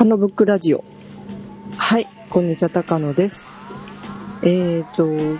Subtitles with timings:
[0.00, 0.82] 高野ブックラジオ。
[1.76, 3.46] はい、こんにちは、高野です。
[4.40, 5.38] えーと、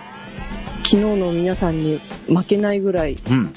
[0.83, 3.51] 昨日の皆さんに負けないぐらい、うん。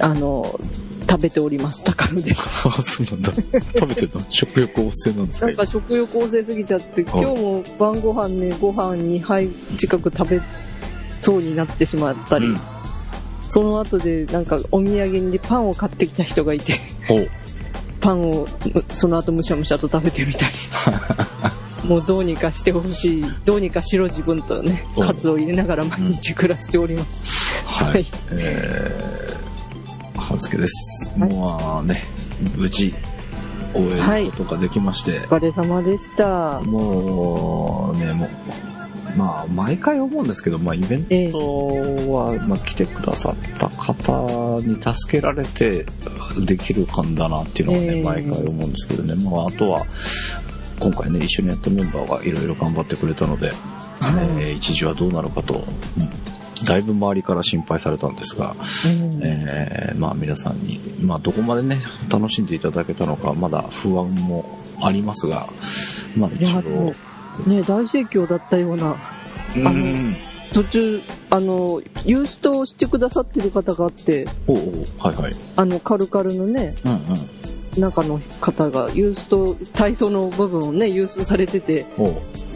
[0.00, 0.60] あの、
[1.08, 2.42] 食べております、高野です。
[2.68, 3.32] あ、そうなんだ。
[3.32, 10.42] 食べてるの 食欲旺盛なんですかなんか食欲旺盛すぎちゃって、今日も晩ご飯ね、ご飯2杯近く食べ
[11.22, 12.60] そうになってしまったり、うん
[13.48, 16.78] その後でなんかお土産にパンを買ってきた人がいて、
[18.00, 20.54] パンをむその後むしゃむしゃと食べてみたり。
[21.88, 23.24] もうどうにかしてほしい。
[23.44, 27.64] どうにかしろ自分とね、うんカツを入れながら毎日暮らしております。
[27.64, 27.92] はい。
[27.92, 31.12] はいえー、はずけです。
[31.18, 32.02] はいもうね、
[32.56, 32.94] 無事、
[33.72, 36.60] 終えることができまして、お疲れ様でした。
[36.62, 38.67] もうね、もう、
[39.18, 41.38] まあ、毎回思うんですけど、まあ、イベント
[42.12, 45.84] は、まあ、来てくださった方に助けられて
[46.46, 48.02] できる感だなっていうのはね、ええ。
[48.02, 49.84] 毎回思うんですけどね、まあ、あとは、
[50.78, 53.54] 今回ね、一緒にやったメンバーがいろいろ頑張ってくれたので、はい。
[54.40, 55.64] えー一時はどうなるかと、
[55.96, 56.08] うん。
[56.64, 58.54] だいぶ周りから心配されたんですが、
[58.86, 59.20] うん。
[59.24, 64.44] えーまあ皆さんに、まあどこまでね、楽しんでいただけたのか、まだ不安も
[64.80, 65.48] ありますが、
[66.16, 66.94] まあ一応、
[67.46, 68.96] ね、大盛況だったような、う
[69.56, 70.16] あのん、
[70.52, 74.64] 途中、あの、ユーストをしてくださってる方があって、おうおう
[74.98, 75.36] はいはい。
[75.56, 77.80] あの、カルカルのね、うんうん。
[77.80, 81.86] 中の方が、ユースト、体操の部分をね、ユーストされてて、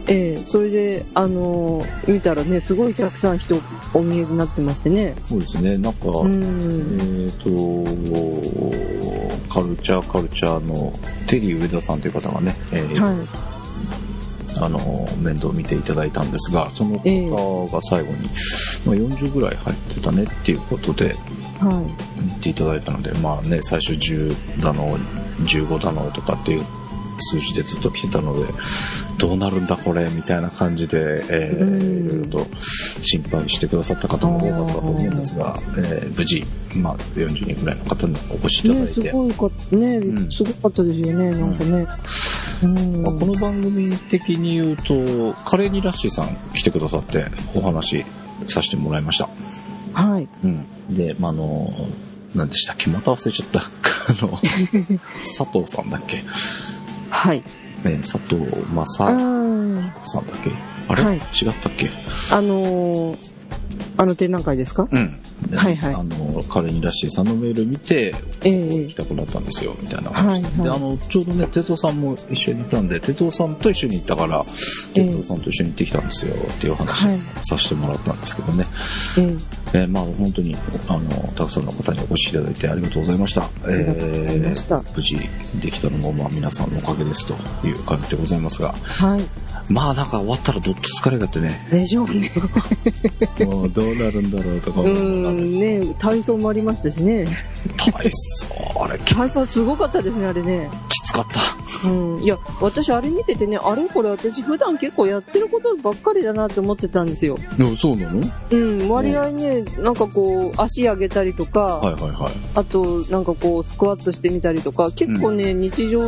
[0.09, 3.57] ええそれで、あの見たらね、すごいたくさん人
[3.95, 5.15] お見えになってましてね。
[5.27, 7.23] そうですね、なんか、うん。
[7.23, 7.45] えっ、と、
[9.53, 10.93] カルチャーカルチャーの
[11.29, 13.17] テリー上田さんという方がね、えーはい。
[14.57, 18.29] あの、面倒を見ていただいたんですが、その方が最後に、
[18.87, 21.15] まあ、40ぐらい入ってたねっていうことで
[21.61, 21.83] は
[22.27, 24.97] 言っていただいたので、まあね、最初10だの、
[25.47, 26.65] 15だのとかっていう
[27.21, 28.53] 数字でずっと来てたので、
[29.19, 32.47] どうなるんだこれみたいな感じで、えーうんいろいろと
[33.03, 36.45] 心配してくださった方も多かったと思うんですが、えー無事、
[36.77, 38.71] まあ、40人ぐらいの方にお越しいい。
[38.71, 41.71] ただね、すいて、ごいか、ね、うんすごかったですよね、なんかね。
[41.71, 41.87] うん。
[42.67, 48.05] まあ、この番組的に言うと、カレーにラッシーさん来てくださってお話し
[48.47, 49.29] させてもらいました。
[49.95, 50.29] はい。
[50.45, 50.67] うん。
[50.95, 51.73] で、まあ、あの、
[52.35, 52.89] 何でしたっけ？
[52.89, 53.61] また忘れちゃった。
[53.61, 53.63] あ
[54.27, 54.39] の、
[55.21, 56.23] 佐藤さんだっけ？
[57.11, 57.43] はい。
[57.85, 58.37] ね、佐藤
[58.73, 60.53] 正あさんーだっけ？
[60.89, 61.91] あれ、はい違ったっけ？
[62.31, 63.19] あのー、
[63.97, 64.89] あの展覧会ですか？
[64.91, 65.19] うん。
[65.49, 68.15] ではいはいあの、カレーにラッシーさんのメール見て、
[68.45, 70.63] え行えきたくなったんですよ、みたいなはいはい話。
[70.65, 74.45] で、あの、ちょうどね、哲夫さんも一緒にいたんで、哲夫さんと一緒に行ったから、
[74.95, 78.67] ええ哲夫さんと一緒に行ってきたんですよ、っていう話はいさせてもらったんですけどね。
[79.19, 79.37] ええ
[79.75, 80.57] えーまあ本当に、
[80.89, 83.49] あの、たくさんの方にお越しいただいてありがとうございました。
[83.67, 85.17] りがとうございました無事
[85.61, 87.35] できたのも、まあ皆さんのおかげですと
[87.67, 89.73] いう感じでございますが、はい。
[89.73, 92.33] まあなんか終わったらどっと疲れがあってね、でしょうね。
[93.47, 94.93] もうどうなるんだろうとかう思
[95.33, 97.25] ね、体操もありましたしね。
[97.77, 100.69] 体操、あれき体操すごかったですね、あれね。
[100.89, 101.89] きつかった。
[101.89, 102.23] うん。
[102.23, 107.37] いや、私あれ見ててね、あれこれ私普段結構やってることばっかりだなって思ってたんですよ。
[107.57, 108.21] でもそうなの？
[108.51, 112.33] うん、割合ね、なんかこう、足上げたりとか、はいはいはい。
[112.57, 116.01] あと、なんかこう、スクワットしてみたりとか、結構ね、日常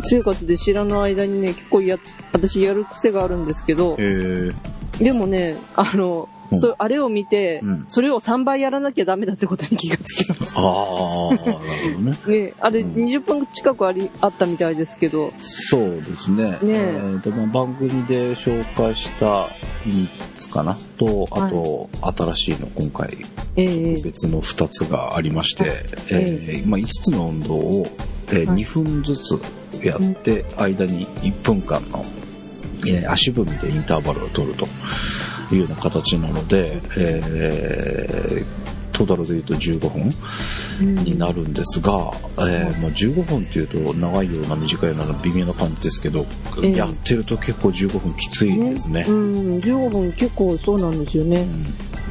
[0.00, 1.98] 生活で知らない間にね、結構や、
[2.32, 6.58] 私やる癖があるんですけど、えー、でもね、あの、うん。
[6.58, 7.84] そあれを見て、うん。
[7.86, 12.16] それを3倍やらなきゃダメだってことに気がつきましああ、なるほどね。
[12.22, 12.28] た。
[12.30, 12.94] ね、あれうん。
[12.94, 16.58] 20分近くあり、あったみたいですけど、そうですね。
[16.62, 19.48] えーとまあ、番組で紹介した
[19.84, 20.76] 3つかな。
[20.98, 21.88] と、あと、
[22.34, 23.16] 新しいの今回
[23.56, 25.64] ええ別の2つがありまして、
[26.10, 26.24] え
[26.56, 26.62] え。
[26.64, 27.86] ーまあ、5つの運動を、
[28.28, 28.62] えーはい。
[28.62, 29.38] 2分ずつ
[29.82, 32.04] やって、間に1分間の、
[32.86, 34.66] えー足踏みでインターバルを取ると
[35.54, 38.66] いうような形なので、えー
[38.96, 40.10] トータルで言うと15分
[40.80, 40.94] うん。
[41.04, 46.26] になるんですが、えーまあ、15分っていうと長いような短いような微妙な感じですけど、
[46.62, 46.76] ええ。
[46.76, 49.04] やってると結構15分きついですね。
[49.06, 51.46] うん、15分結構そうなんですよね。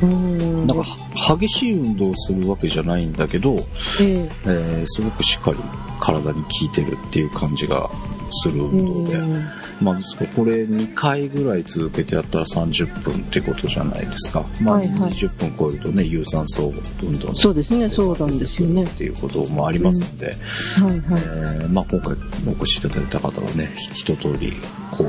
[0.01, 0.67] うん。
[0.67, 3.55] なんかは激しい運動をするわけじゃないんだけど、
[4.01, 4.29] ええ。
[4.45, 5.57] えーすごくしっかり
[5.99, 7.89] 体に効いてるっていう感じが
[8.31, 9.45] する運動で、うん
[9.81, 9.95] まあ、
[10.35, 14.45] これ2回ぐらい続けてやったら30分ってことじゃないですか。
[14.61, 16.73] まあ、はいはい20分超えるとね、有酸素
[17.03, 18.87] 運動のそうですね、そうなんですよねっ。
[18.87, 20.37] ていうこともありますので、はいえ
[20.85, 21.59] はい。
[21.59, 22.15] ーまあ、今回
[22.47, 24.53] お越しいただいた方はね、ひ一通り、
[24.91, 25.07] こう、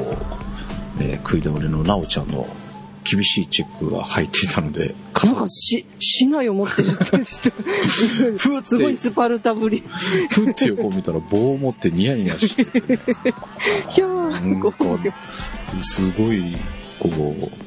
[1.03, 2.47] えー食い倒れのなおちゃんの
[3.09, 4.95] 厳しいチェックが入っていたので、
[5.25, 7.51] なんかし、市内を持ってるって人
[8.37, 9.85] ふっすごいて、スパルタぶり。
[10.31, 12.83] ふって横を見たら棒を持ってニヤニヤしてて、
[13.91, 15.13] ひゃなんかー。、
[15.81, 16.57] すごい、
[16.99, 17.67] こう、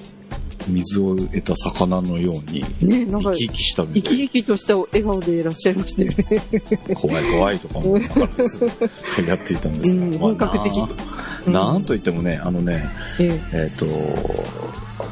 [0.68, 6.44] 水を得た魚のように、ね、なんか生き、生きしたみ生きたい生きとした笑顔でいらっしゃいましたよね。
[6.88, 8.69] な、怖い怖いとか思いながらずっ
[9.15, 10.77] とやっていたんですが、本格的
[11.47, 12.83] ななんといってもね、あのね、
[13.19, 13.86] ええっ、と、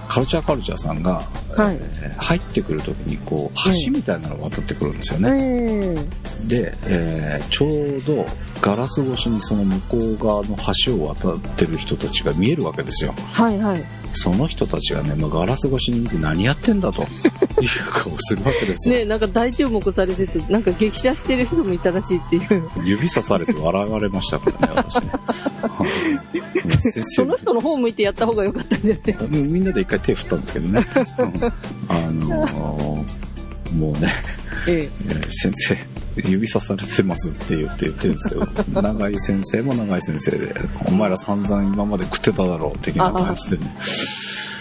[0.08, 1.24] カルチャーカルチャーさんが、
[1.56, 5.32] はいえー入ってくるときに、こう、橋みたいなのが渡ってくるんですよえ。
[5.32, 5.38] ね。
[5.40, 6.08] え
[6.46, 8.26] えで、えーちょうど
[8.62, 13.14] ガラス越しにその向こう側の橋を渡ってる人たちが見えるわけですよ。
[13.32, 13.84] はいはい。
[14.14, 17.06] その人たちがね、まあ、ガラス越しに見て何やってんだと
[17.62, 18.96] いう顔をするわけですよ。
[18.98, 22.70] ねなんか大注目されてて、なんか激写してる人もいたらしいっていう。
[22.84, 25.12] 指さされて笑われましたからね、私ね。
[27.04, 29.30] その人の方向いてやった方が良かったんじゃない？
[29.30, 30.86] もうみんなで一回手振ったんですけどね。
[31.20, 33.28] うんあのー
[33.74, 34.10] もうね、
[34.66, 35.76] ええー先生、
[36.30, 40.56] 指さされてますって言って言ってるんですけど、長井先生も長井先生で、
[40.86, 43.76] お前ら散々今まで食ってただろう、的な感じでね、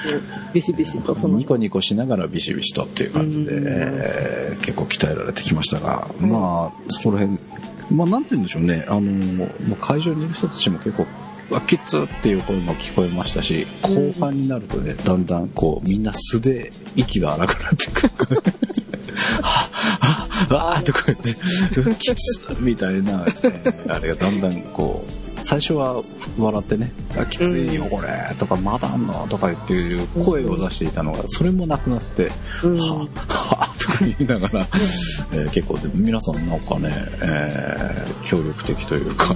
[0.09, 0.21] え。
[0.53, 1.45] ビシビシと、そのニ。
[1.45, 7.39] コニコしながらビシビシとっていう感じで、うんえー結構鍛えられてきましたが、うんまあ、そこら辺、
[7.91, 9.37] まあなんて言うんでしょうね、あのー
[9.69, 11.07] もう会場にいる人たちも結構、
[11.53, 18.43] あきつっていう声も聞こえましたし、後半になるとね、だんだんこう、みんな素で息が荒くなってくる。
[19.43, 21.31] はぁ、はぁ、とか言って、
[21.81, 26.03] うわきつみたいな、えーあれがだんだんこう、最初は
[26.39, 32.31] 笑ってね、あきついよこれ、とか、まだあんのとか言っていう声を出していたのが、それもなくなって、
[32.65, 32.79] うん。
[32.79, 34.67] はぁ、はぁ、とか言いながら、
[35.33, 36.91] えー結構でも皆さんなんかね、
[37.23, 39.35] えー協力的というか、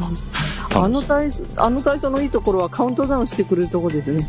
[0.74, 4.28] あの体、あの体操のいいところはカウントダウンしてくれるところですね。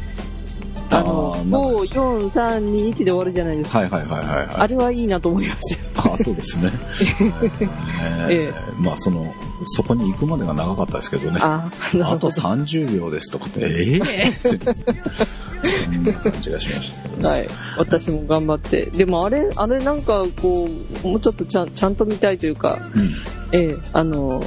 [0.92, 3.80] あの、あーなんか5、4、3、2、1で終わるじゃないですか。
[3.80, 4.48] はいはいはいはい、はい。
[4.56, 5.91] あれはいいなと思いました。
[6.14, 6.72] あそうですね。
[8.30, 9.34] えーえまあその、
[9.64, 11.40] そこに行くまでが長かったですけどね。
[11.42, 12.28] ああとほど。
[12.30, 17.30] 30秒ですとかって、ええって、そんな感じがしましたね。
[17.30, 17.48] はい。
[17.78, 18.86] 私も頑張って。
[18.88, 20.70] でもあれ、あれなんかこ
[21.04, 23.12] う、もうちょっとちゃんちゃんと見たいというか、うん
[23.54, 24.42] ええあの、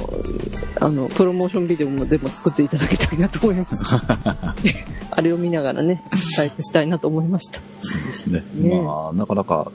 [0.79, 3.83] あの、プロモーションビデオもでも作っていただきたいなと思います。
[5.11, 6.03] あれを見ながらね、
[6.35, 7.61] タイプしたいなと思いました。
[7.81, 8.43] そうですね。
[8.55, 9.71] ねまあ、なかなか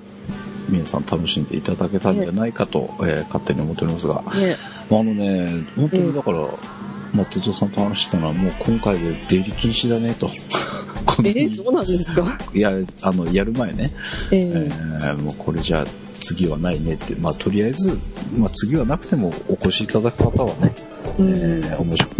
[0.68, 4.56] 皆さん楽しんでいただけたんじゃないかと、えー勝手に思っておりますが、ね。
[4.90, 6.38] あのね、本当にだから、
[7.14, 10.28] まあ、哲夫さんと話してたのは、もう今回で出入り禁止だねと。
[10.28, 12.38] えーそうなんですか？
[12.54, 12.70] いや、
[13.02, 13.90] あの、やる前ね、
[14.30, 14.40] ええ。
[14.40, 15.86] えーもうこれじゃあ
[16.20, 17.98] 次はないねって、まあ、とりあえず、
[18.36, 20.74] まあ、次はなくてもお越しいただく方はね、
[21.18, 21.30] うん。
[21.30, 22.10] えー面白い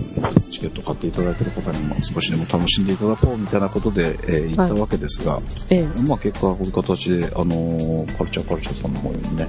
[0.50, 5.38] チケット買っていただいてる方にも少しでも楽しんでいただこうみたいなことで、えー言ったわけですが、
[5.70, 5.87] ええ。
[6.00, 9.49] まあ結果こういう形で、あのーカルチャーカルチャーさんの方にもね、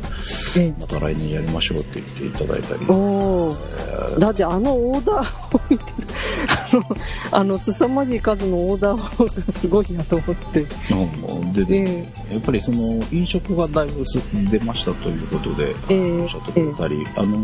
[0.57, 0.73] ええ。
[0.79, 4.19] また来年やりましょうって言っていただいたり、えー。
[4.19, 6.07] だってあのオーダーを見てる、
[6.47, 6.83] あの、
[7.31, 10.59] あの、凄まじい数のオーダーがすごいなと思って。
[10.61, 14.05] うんで、えやっぱりその飲食がだいぶ
[14.49, 17.37] 出ましたということで、ええおっしゃってくれたり、あの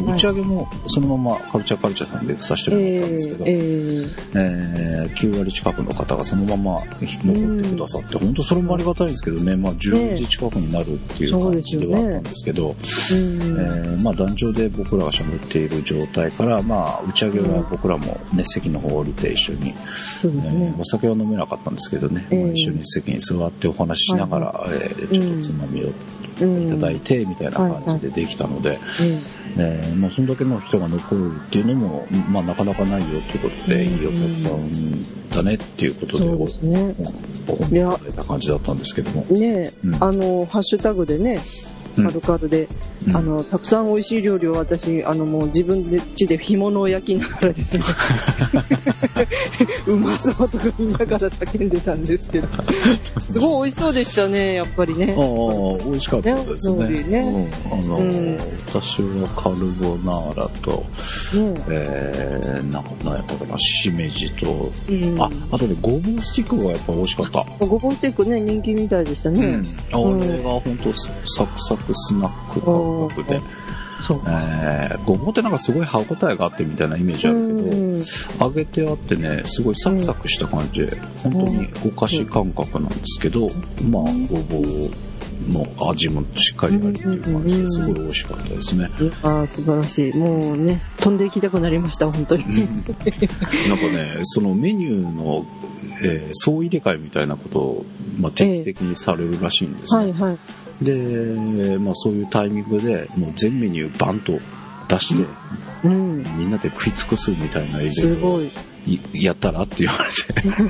[0.00, 0.14] ーはい。
[0.14, 3.54] 打ち上げもそのままカルチャーカルチャーさんでさせてもらったんですけど、ええ
[4.34, 19.74] えー9割近くの方がそのまま 残ってくださって、本当それもありがたいんですけどね、まあ10時近くになるっていう感じではあったんですけど、うんえーまあ壇上で僕らが喋っている状態から、まあ打ち上げは僕らもね、席の方降りて一緒に、
[20.20, 20.74] そうですね。
[20.74, 20.80] えー。
[20.80, 25.94] お酒は飲めなかったんですけどね、ええまあ一緒に席に座ってお話ししながら、えーちょっとつまみをうん
[26.36, 28.78] いただいて、みたいな感じでできたので、
[29.56, 34.00] えーまあ、そんだけの人が残るっていうのも、まあ、なかなかないよということで、うん。
[34.00, 36.94] いいお客さんだねっていうことで、そうおですね。
[37.46, 39.24] お褒めいただいた感じだったんですけども。
[39.30, 39.94] ねえ、うん。
[40.02, 41.38] あの、ハッシュタグでね、
[41.96, 42.06] うん。
[42.06, 42.68] カルカルで、
[43.06, 43.16] うん。
[43.16, 47.84] あの、たくさん美味しい料理を私、あの、もう自分で家で干物を焼きながらですね、
[49.94, 52.48] うまそうとか言いながら叫んでたんですけど、
[53.20, 55.14] すごい美味しそうでしたね、やっぱりね。
[55.16, 55.22] あ。
[55.22, 56.88] あ、美味しかったですね。
[56.88, 57.50] ねね。
[57.64, 58.38] うん、あの、うん。
[58.66, 67.66] 私はカルボナーラと、ねえー、なんか、なんやったかな、しめじと、うん、あ、あとね、ごぼうスティックがやっぱ美味しかった。
[67.66, 69.62] ごぼうステーキね、人気みたいでしたね。
[69.92, 73.40] あれが本当サクサクスナック感覚で、
[74.06, 74.20] そう。
[74.26, 78.04] えー、ごぼうってなんかすごい歯応えがあってみたいなイメージあるけど、うん
[78.40, 83.48] 揚げてあってね、すごいサクサクした感じで、本当にお菓子感覚なんですけど、
[83.88, 84.90] まあ、ごぼう
[85.48, 88.90] の味もしっかりありっていう感じですごい美味しかったですね。
[89.22, 90.16] ああ、素晴らしい。
[90.16, 92.44] もうね、飛んでいきたくなりました、本当に。
[92.44, 93.02] なんか
[93.88, 95.46] ね、そのメニューの
[96.02, 97.86] えー総入れ替えみたいなことを、
[98.18, 100.04] まあ、定期的にされるらしいんですね。
[100.04, 100.38] はいはい。
[100.82, 104.38] で、まあ、そういうタイミングで、もう全メニューバンと
[104.88, 105.26] 出して、
[105.84, 106.22] うん。
[106.38, 108.50] みんなで食い尽くすみたいなイベすントをごい。
[108.86, 110.60] いやったらって言われ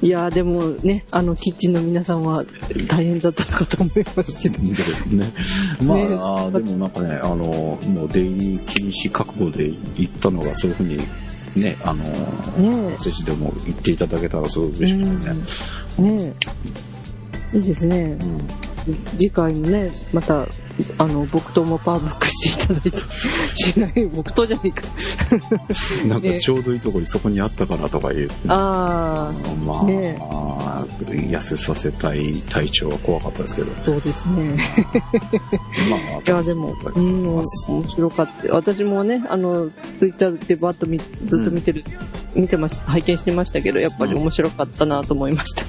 [0.00, 0.06] て。
[0.06, 2.44] いやーでもね、あの、キッチンの皆さんは
[2.86, 4.62] 大変だったかと思いますけど。
[4.62, 5.32] ね、
[5.82, 10.98] まあ、でもなんかね、あの、もう出入り禁止覚悟で行ったのがそういうふうに、
[11.56, 12.04] ね、あの、
[12.58, 15.36] メねッセージでも言っていただけたらすごい嬉しくてね。
[15.98, 16.02] え。
[16.02, 16.34] ね
[17.54, 17.56] え。
[17.56, 18.16] いいですね。
[18.20, 18.71] うん
[19.18, 20.46] 次回もね、また、
[20.98, 24.82] あの、僕ともパワーバックしていただいて、 違う、僕とじゃないか。
[26.06, 28.28] なんかちょうどいいところにそこにあったからとか言う。
[28.48, 30.16] ああ、まあ、ね
[31.06, 33.72] 痩せさせたい体調は怖かったですけど。
[33.78, 34.56] そうですね。
[35.90, 37.42] まあ、いや、でも、うん、面
[37.94, 38.54] 白かった。
[38.54, 41.84] 私もね、あの、ツイッターでバッと見ずっと見てる、
[42.34, 45.64] 見てました、拝見してましたけど、やっぱり面白かったなと思いました。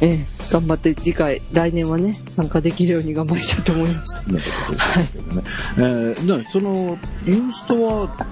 [0.00, 4.32] ええ、頑張って次回、来年はね、参加できるように頑張りたいと思いました。
[4.32, 5.42] なんてことですけどね。
[5.78, 8.26] えー、でその、ユーストは、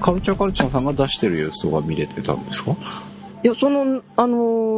[0.00, 2.76] カルチャーカルチャーさんが出してるユーストが見れてたんですか？
[3.42, 4.36] いや、その、あの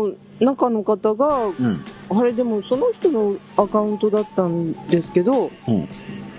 [0.09, 1.81] ー中の方が、うん。
[2.11, 5.89] あれでもその人のアカウントだったんですけど、うん。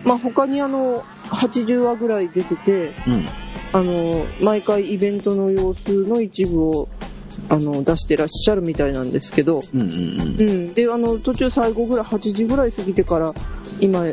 [0.05, 3.25] まあ他にあの、80話ぐらい出てて、うん。
[3.73, 6.89] あの、毎回イベントの様子の一部を、
[7.49, 10.73] あの、出してらっしゃるみたいなんですけど、うんうんうん。
[10.73, 13.33] で、あの、途中最後ぐらい、8時ぐらい過ぎてから、
[13.79, 14.05] 今、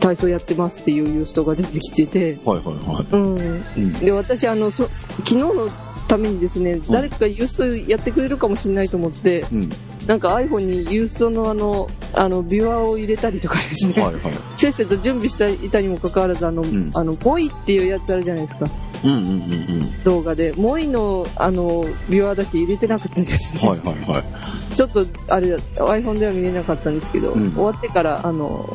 [0.00, 3.06] 体操やってますっていうユーストが出てきてて、はいはいはい。
[3.12, 3.34] うん。
[3.34, 3.92] うん。
[3.94, 4.88] で、私、あの、そ
[5.24, 5.68] 昨日の
[6.06, 9.70] ためにですね、誰かがユーストやってくれるかもしれないと思って、うん。
[10.06, 14.32] なんか iPhone にユーストのあの、あの、ビュアーを入れたりとかですね、はいはい。
[14.56, 18.85] せっせと準備していたにもかかわらず、あの、んあの、ボイっていうやつあるじゃないですか、うんうんうんうん。
[20.04, 20.52] 動画で。
[20.56, 24.74] モイの、あの、ビュアーだけ入れてなくてですね、はいはいはい。
[24.74, 28.74] ちょっと、あれ、iPhone では見れなかったんですけど、うん終わってから、あの、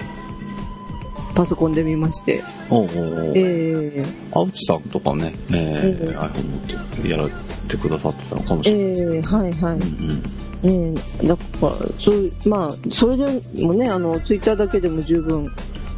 [1.35, 2.89] パソコンで見まして、おうおう
[3.35, 7.29] えー、青内さんとかね、えーうん iPhone 持ってやられ
[7.67, 9.19] てくださってたのかもしえれない。
[9.19, 9.73] ー、はいはい。
[9.75, 10.23] うん
[10.61, 15.51] ねえ、だから、そう、まあ、それでもね、あの、ツイッターだけでも十分、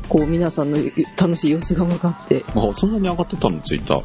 [0.09, 0.77] こう、皆さんの
[1.17, 2.69] 楽しい様子が分かって、うん。
[2.69, 3.59] あ、そんなに上がってたの？
[3.61, 4.03] ツイッター。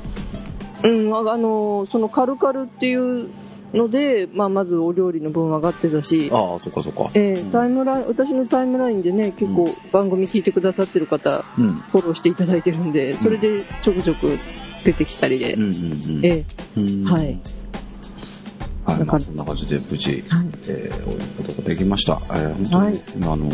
[0.84, 3.28] うん、ああの、そのカルカルっていう
[3.74, 7.10] ので、まあ、まずお料理の分上がってたし、ああ、そっかそっか。
[7.14, 11.72] えータイムライン、私のタイムラインでね、結構番組聞いてくださってる方、うん。
[11.74, 14.38] フォローしていただいてるんで、それでちょくちょく
[14.84, 16.20] 出てきたりで、うん。
[16.24, 16.44] え
[16.76, 17.38] うんはい。
[18.88, 19.04] はい。
[19.04, 20.46] まあ、こんな感じで無事、ーはい。
[20.68, 22.20] えー、終えることができました。
[22.30, 23.46] えー、本当に、あの、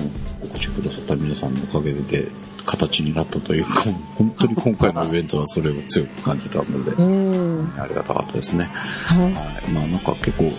[0.43, 2.29] お越しくださった皆さんのおかげで、
[2.67, 3.83] 形になったというか、
[4.17, 7.73] 本当に今回のイベントはそれを強く感じたので、うん。
[7.79, 8.69] ありがたかったですね。
[8.73, 9.25] はい。
[9.25, 9.71] はい。
[9.71, 10.51] まあなんか結構、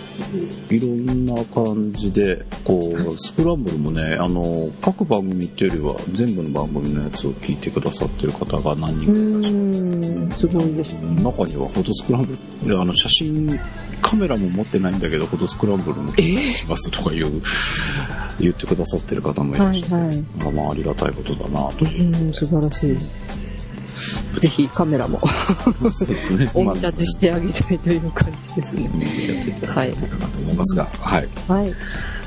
[0.70, 11.22] いろんな感じで、こう、スクランブルもね、あの、各番組っていうよりは、全部の番組のやつを聞いてくださってる方が何人うかいらっしゃるん、すごいですね。
[11.22, 12.24] 中にはフォトスクラン
[12.62, 13.58] ブル、あの写真、
[14.02, 17.42] カメラも持ってないんだけど、フォトスクランブルもしますとかいう、
[18.40, 19.94] 言ってくださってる方もいらっしゃる。
[19.94, 20.16] はいはい。
[20.38, 22.26] まあまあありがたいことだなという。
[22.26, 22.96] うん、素晴らしい。
[24.40, 25.20] ぜひカメラも
[25.90, 26.50] そうですね。
[26.54, 28.90] お見立てしてあげたいという感じですね。
[28.92, 31.28] まあやっていただけたらなと思いますが、はい。
[31.48, 31.74] はい。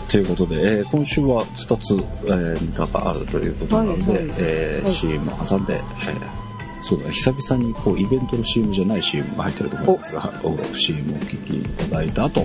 [0.10, 1.94] ということで、えー今週は2つ、
[2.26, 6.49] えーネタがあるということなので、はいはいえーはい CM を挟んで、えー
[6.90, 12.44] そうだ、久々にこうイベントの CM じゃない CM が入ってると思いますが、お CM をお聞きいただいた後、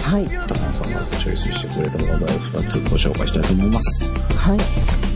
[0.00, 0.24] はい。
[0.24, 4.08] 高野さんがチョイスしてくれた話題を2つご紹介したいと思います。
[4.34, 5.11] はい。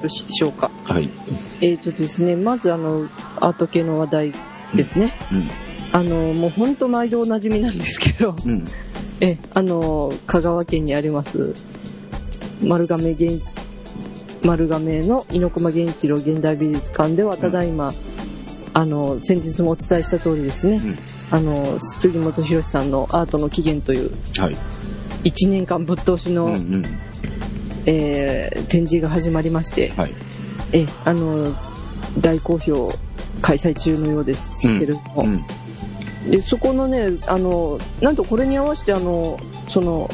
[0.00, 0.70] よろしいでしょうか。
[0.84, 1.10] はい。
[1.60, 3.06] えーとですね、まずあの、
[3.40, 4.32] アート系の話題
[4.74, 5.12] ですね。
[5.30, 5.48] うん。
[5.92, 8.64] あの、もう本当毎度おなじみなんですけど、うん。
[9.20, 11.54] え、あの、香川県にあります、
[12.62, 13.42] 丸亀現、
[14.42, 17.92] 丸亀の猪駒源一郎現代美術館では、ただいま、
[18.72, 20.98] あの、先日もお伝えした通りですね、うん
[21.30, 24.56] あの、杉本博さんのアートの起源というはい。
[25.24, 26.84] 1年間ぶっ通しの、うんうん。
[27.86, 30.14] えー展示が始まりまして、はい。
[30.72, 31.54] え、あの、
[32.20, 32.92] 大好評
[33.42, 36.30] 開催中のようですけれども、うん。
[36.30, 40.10] で、そこのね、あの、なんとこれに合わせてあの、その、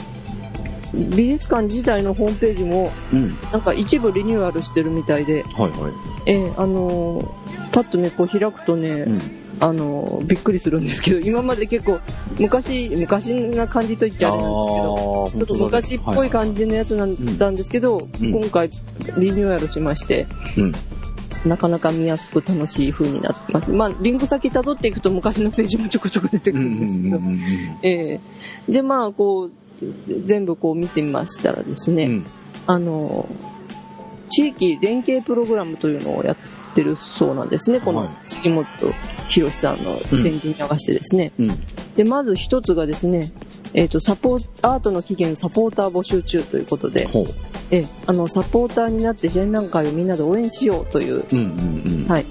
[0.95, 3.35] 美術館自体のホームページも、うん。
[3.53, 5.93] なんか一部リニューアルしてるみたいで、はいはい。
[6.27, 9.21] えーあのーパッとね、こう開くとね、うん。
[9.59, 11.99] あのーびっくりするんですけど、今まで結構、
[12.39, 18.69] 昔、昔な感じと言っちゃあれなんですけど、ちょっと昔っぽい感じのやつなんだんですけど、うん今回
[19.19, 20.61] リニューアルしまして、じ。
[20.61, 20.73] うん。
[21.47, 23.71] なかなか見やすく楽しい風になってます。
[23.71, 28.21] まあ、リンク先辿っていくと昔のページもちょこちょこ出てくるんですけど、うんえ
[28.69, 29.53] えで、まあ、こう、
[30.25, 32.13] 全部こう見てみましたらですね、うん。
[32.13, 32.27] うん。
[32.67, 33.29] あの、
[34.29, 36.37] 地域連携プログラムというのをやっ
[36.77, 37.81] てるそうなんですね。
[37.81, 38.67] こはいの杉本
[39.29, 41.33] 博さんの展示に合わせてですね。
[41.39, 41.49] うん。
[41.97, 43.33] で、まず一つがですね、
[43.73, 47.09] えっ、と、サポーアートの起源サポーター募集中ということで。
[47.71, 51.25] ええあの、サポーターになって展覧会をみんなで応援しようという。
[51.33, 52.09] うんうんうん。
[52.09, 52.27] はい。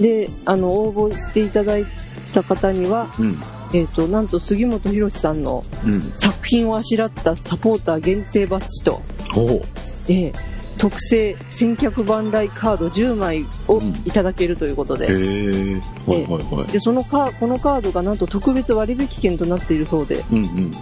[0.00, 1.84] で、あの、応募していただい
[2.32, 3.36] た方には、うん。
[3.74, 6.12] えっ、と、なんと杉本博さんのうん。
[6.14, 9.02] 作品をあしらったサポーター限定バッジと、
[9.34, 9.62] ほう。
[10.08, 10.32] ええ
[10.78, 15.80] 特製千客万来カード10枚をいただけるということで、へえ。
[16.06, 16.72] はいはいはい。
[16.72, 20.72] でそのカこのカードがなんと特別割引券となっているそうで、うんうん。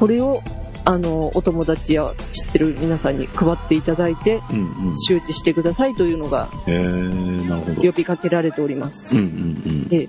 [0.00, 0.42] これを
[0.84, 4.98] あのお友達や知ってる皆さんに配っていただいて、うんうん。
[4.98, 6.48] 周知してくださいというのが。
[7.76, 9.16] 呼びかけられております。
[9.16, 10.08] うんうんで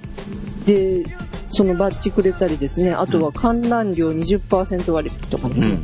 [0.65, 1.05] で
[1.49, 5.65] そのバッジくれたりですね、あとは観覧料20%割引とかですうん。
[5.65, 5.79] うね、ん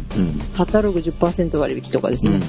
[0.55, 2.39] カタログ10%割引とかですうん。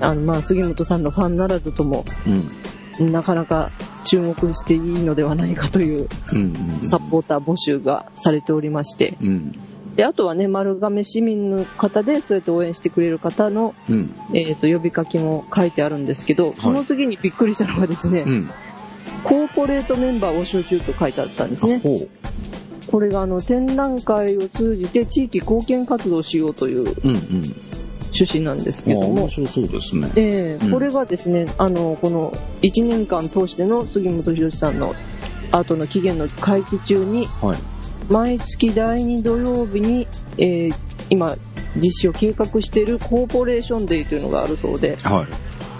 [0.00, 3.12] ね、あのまあ杉本さんのファンならずともうん。
[3.12, 3.70] なかなか
[4.04, 6.08] 注目していいのではないかという。
[6.90, 9.52] サポーター募集がされておりまして、うん。
[9.96, 14.14] で、あとはね、丸亀市民の方でそうやって応援してくれる方の、うん。
[14.34, 18.50] えっ、と、呼びかけも書いてあるんですけど、その次にびっくりしたのがですね、うん。
[19.24, 21.82] コーポレートメンバー募集中と書いてあったんですね。
[22.90, 27.69] これがあの、展覧会を通じて地域貢献活動をしようといううんうん。
[28.12, 30.10] 趣旨なんですけども面、白そうですね。
[30.14, 34.94] うんえーこれがですね、あの、この1年間通しての杉本博さんの
[35.52, 37.58] アートの期限の会期中に、はい。
[38.08, 40.06] 毎月第2土曜日に、
[40.38, 40.74] えー
[41.10, 41.36] 今、
[41.76, 45.26] 実施を計画しているコーポレーションデーというのがあるそうで、は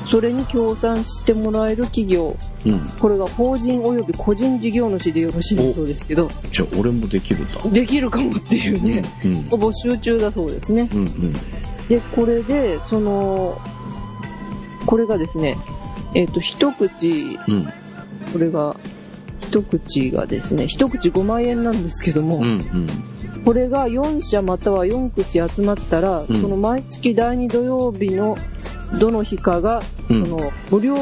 [0.06, 2.70] それに協賛してもらえる企業、い。
[2.70, 2.88] うん。
[2.98, 7.60] これが法人及び個人事業主でよろしいそうですけど、じゃあ、俺もできるんだ。
[7.70, 9.32] できるかもっていうね、うん。
[9.48, 10.88] 募集中だそうですね。
[10.92, 11.34] うんうん。
[11.90, 13.60] で、これで、その、
[14.86, 15.56] これがですね、
[16.14, 17.66] えっ、と、一口、うん。
[18.32, 18.76] これが、
[19.40, 22.86] 一口がですね、一口5万円なんですけども、うんうん。
[23.44, 28.36] これが4社または4口集まったら、うんその毎月第2土曜日の
[29.00, 30.94] どの日かが、うんその無料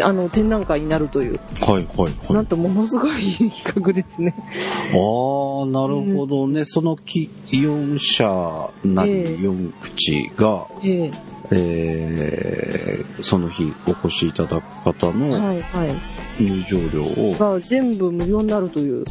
[0.00, 2.32] あの展覧会になるという、はいはいはい。
[2.32, 4.34] なんとものすごいいい企画ですね。
[4.38, 6.64] ああ、なるほどね。
[6.64, 11.10] そのき4社なええり4口が、え
[11.50, 16.42] えーその日お越しいただく方えのはいはい。
[16.42, 19.04] 入場料をが全部無料になるという、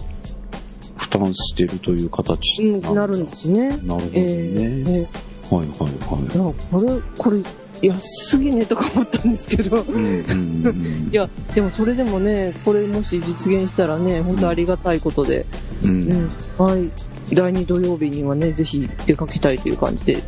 [0.97, 3.69] 負担しているという形うん、なるんですね。
[3.69, 4.11] なるほどね。
[4.15, 5.09] ええ
[5.51, 6.23] えはいはいはい。
[6.31, 7.41] えいや、これ、これ、
[7.83, 9.81] 安すぎねとか思ったんですけど。
[9.81, 15.45] うんうんうんいや、でもそれでもね、これもし実現したらね、本当ありがたいことで、
[15.83, 15.89] うん。
[15.89, 15.93] う。
[15.93, 16.89] うんん、はい。
[17.31, 20.23] 第2土曜日にはね、ぜひ出かけたいという感じで。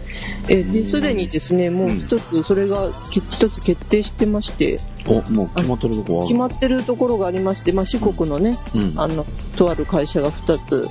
[0.49, 8.93] えーで、すでにですね、もう一つ、それがけ一つ決定してまして、お、もう決まってるとこある決まってるところがありまして、まあ、四国のね、うん。
[8.97, 10.89] あの、とある会社が2つ、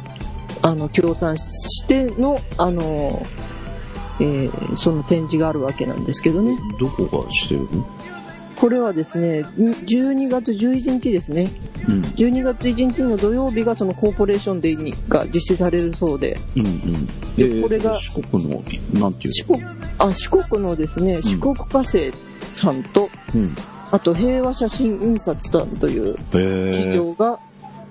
[0.63, 3.27] あの、協賛しての、あの、
[4.21, 6.59] えーその展示があるわけなんですけどね。
[6.79, 7.87] どこがしてるの？
[8.57, 11.51] これはですね、12月11日ですね。
[11.89, 12.01] うん。
[12.03, 17.07] 12月1日の土曜日がそのコーポレーションデーにが実施されるそうで、うんうん。
[17.37, 18.63] で、これが四国の、
[19.01, 19.61] なんていう四国、
[19.99, 23.55] あ、四国のですね、四国火星さんと、うん。
[23.91, 26.15] あと平和写真印刷さんという。
[26.15, 27.41] 企業が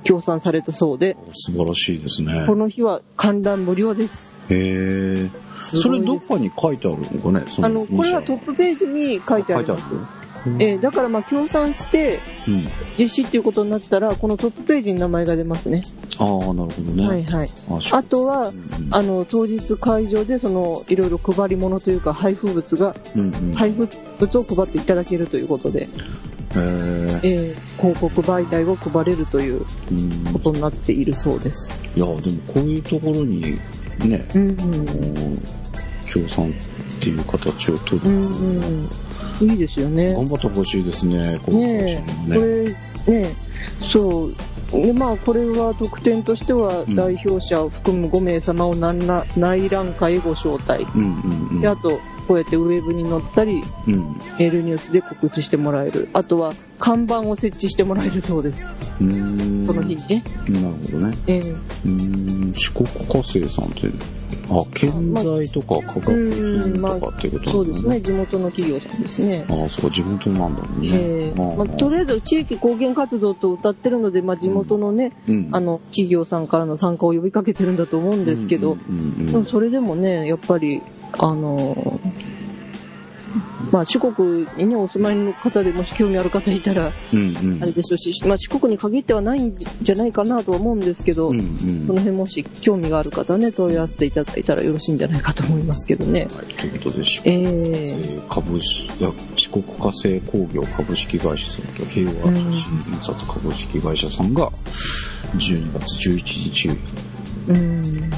[0.03, 2.45] 協賛されたそうで、素晴らしいですね。
[2.47, 4.13] この日は観覧無料です。
[4.49, 5.29] へえ。
[5.63, 7.45] それどっかに書いてあるのかね？
[7.47, 9.81] そあの、これはトップページに書いてあります。
[9.81, 10.23] 書いてある
[10.59, 12.65] えーだからまあ協賛してうん。
[12.99, 15.83] 実施っていうことになったら、このトップページに名前が出ますね。
[16.19, 17.07] ああ、なるほどね。
[17.07, 17.49] はいはい。
[17.91, 23.53] あとはう、んあの、当日会場でその、いろいろ配り物というか配布物が、うんうん。
[23.53, 23.87] 配布
[24.19, 25.87] 物を配っていただけるということで、
[26.57, 29.65] ええー広告媒体を配れるという
[30.31, 31.81] ことになっているそうです。
[31.95, 32.19] いや、でも
[32.53, 33.59] こういうところに
[33.99, 35.37] ね、うん
[36.05, 36.53] 協賛っ
[36.99, 38.09] ていう形を取る。
[38.09, 38.25] うん。
[38.27, 38.89] うん
[39.41, 39.51] うん。
[39.51, 40.13] いいですよね。
[40.13, 42.73] 頑張ってほしいですね、こねもえ、
[43.05, 43.35] これ、ね
[43.81, 44.35] そう。
[44.71, 50.85] でまあ、これは特典としてはうん代表者を含む5名様を何ら内覧会へご招待。
[50.95, 51.61] うんうんうん。
[51.61, 53.95] で、あと、こうやってウェブに載ったり、うん。
[54.39, 56.09] メールニュースで告知してもらえる。
[56.13, 58.65] あとは、看板を設置してもらえるそうです。
[58.99, 59.65] うーん。
[59.65, 60.23] その日にね。
[60.49, 61.17] なるほどね。
[61.27, 63.87] ええうーん、四国火星さんって、
[64.49, 67.89] あ、建材とか化学品とかっていうことそうですね。
[67.89, 68.11] なんだね。
[68.11, 69.45] 地元の企業さんですね。
[69.49, 70.89] ああ、そうか、地元なんだもんね。
[70.91, 80.81] ええまあ、とりあえず地域貢献活動と歌ってるので、まあ、地元のね、うん、あの、企業さんからの参加を呼びかけてるんだと思うんですけど、うんうんでもそれでもね、やっぱり、
[81.17, 81.99] あの、
[83.71, 96.27] まあ、四国にね、お住まいの方でもし興味ある方いたら、うんうんあれでしょうし、まあ、四国に限ってはないんじゃないかなとは思うんですけど、うんうんその辺もし興味がある方はね、問い合わせていただいたらよろしいんじゃないかと思いますけどね。
[96.35, 98.89] はい、ということで、四え国え株式、
[99.35, 104.51] 四国火星工業株式会社さんと平和写真印刷株式会社さんが
[105.37, 107.12] 12月11日うん。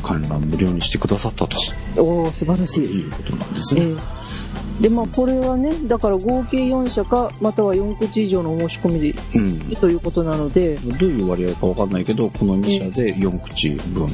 [0.03, 1.57] 観覧無料にしてくださったと
[1.97, 2.85] おー、素晴らしい。
[2.85, 3.81] いうことなんですね。
[3.81, 4.25] ええ
[4.79, 9.71] で、まあ、これはね、だから合計4社か、または4口以上のお申し込みでいうん。
[9.71, 14.09] いということなので、どういう割合かわかんないけど、この2社で4口分。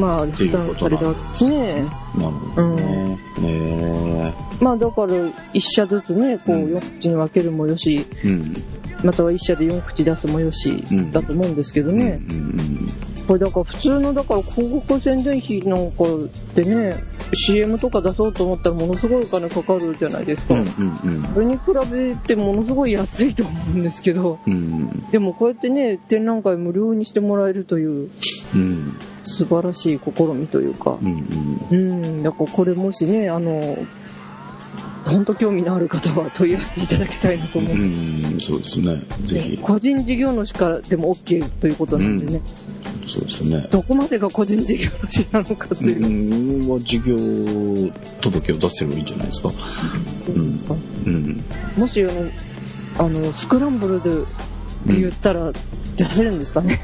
[0.00, 1.74] まあ、ていう負担ことなんされたんですね。
[1.74, 3.18] なるほどね。
[3.40, 8.28] ねまあ、だから、1社ずつね、こう、うん4口に分けるもよし、え。
[8.28, 8.56] うん。
[9.04, 12.20] または1社で4口出すもよしうん、だと思うんですけどね。
[12.28, 16.02] うんうんこれだから普通のだから広告宣伝費なんか
[16.56, 16.96] でね
[17.46, 20.60] CM とか出そうと思ったらものすごいお金かかるじゃないですか、うん。
[20.62, 21.60] うんうんそれに比
[21.92, 24.52] べてものすごい安いと思うんですけどうん。
[24.52, 25.10] うん。
[25.12, 28.10] でもこうやってね展覧会無料にしてもらえるという
[28.52, 28.96] うん。
[29.22, 31.78] 素晴らしい試みというかうんうん。
[31.78, 33.62] うんだからこれもしねあの
[35.04, 39.02] 本当興味のある方は問い合わせていただきたいなと思う、うん、そうですね。
[39.22, 39.58] ぜひ。
[39.58, 42.40] 個人事業主からでも OK ということなんでね、
[43.06, 43.66] そうですね。
[43.70, 47.16] どこまでが個人事業主なのかという、うん、は事業
[48.20, 49.50] 届を出せればいいんじゃないですか。
[50.28, 50.60] うん。
[51.06, 51.44] うん。
[51.76, 52.04] もし
[52.98, 54.10] あの、スクランブルで
[54.88, 55.52] って言ったら
[55.96, 56.80] 出せるんですかね？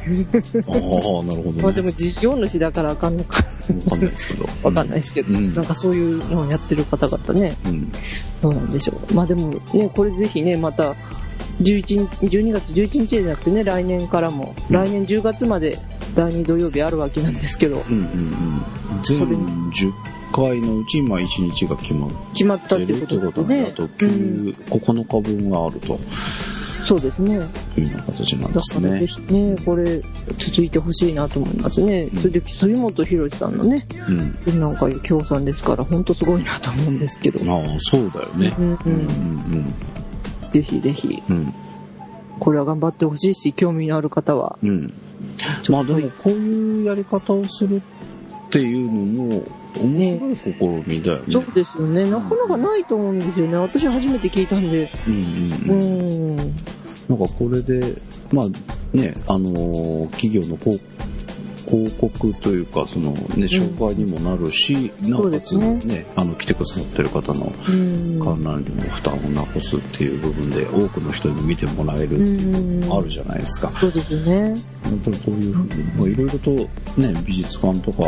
[0.69, 1.63] ああ、なるほど、ね。
[1.63, 3.43] まあでも事業主だからあかんのか
[3.87, 4.45] わかんないですけど。
[4.63, 7.93] わかんないですけど、うんなんかそういうのをやってる方々ね、うん。
[8.43, 9.15] どうなんでしょう。
[9.15, 10.95] まあでもね、これぜひね、また、
[11.63, 15.79] 11 12月11日じゃなくてね、来年からも、うん来年10月まで
[16.15, 18.63] 第2土曜日あるわけなんですけど、うんうんうん。
[19.03, 19.93] 全それ10
[20.35, 25.99] 回のうち、まあ1日が決まっ決まったってこでねこととで、あとうん、9、9日分があると
[26.87, 27.35] そうですね。
[27.35, 29.07] いうような形なんですだからぜね。
[29.07, 30.01] ひね、これ
[30.39, 32.09] 続いてほしいなと思いますね。
[32.17, 33.87] それで、杉本博さんのね、
[34.47, 34.61] うん。
[34.61, 37.41] なんか協賛ですから、本当すごいなと思うんですけど。
[37.53, 38.55] ああ、そうだよね。
[38.59, 39.01] うんううんん、う
[39.59, 39.75] ん
[40.53, 41.53] ぜひぜひ、うん。
[42.39, 44.59] これは頑張ってほしいし、興味のある方は。
[44.63, 44.69] うん。
[44.69, 44.93] うん。
[45.71, 49.45] まあでも、こういうやり方をするっていうのも、
[49.79, 51.25] 面白い試みだよね。
[51.33, 52.11] そうですよね。
[52.11, 53.57] なかなかないと思うんですよね。
[53.57, 54.91] 私初めて聞いたんで。
[55.07, 56.55] うんううんうん。
[57.09, 57.19] ん。
[57.19, 57.95] なんかこれで、
[58.33, 60.81] まあね、あのー企業の広
[61.69, 68.21] 広告というか、そのね、紹介にもなるし、なおかつそうですね、あの、来てくださってる方のうん。
[68.23, 72.81] 観覧料の負担をなくすっていう部分で、多くの人に見てもらえるうっていうのん。
[72.89, 73.69] もあるじゃないですか。
[73.71, 74.51] そうですよね。
[74.51, 74.55] やっ
[75.05, 76.51] ぱりこういうふうに、まあ、いろいろと
[77.01, 78.05] ね、美術館とか、